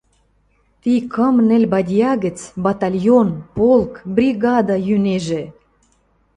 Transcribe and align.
Ти 0.81 0.93
кым-нӹл 1.13 1.63
бадья 1.73 2.11
гӹц 2.23 2.39
батальон, 2.65 3.29
полк, 3.55 3.91
бригада 4.15 4.77
йӱнежӹ. 4.87 5.43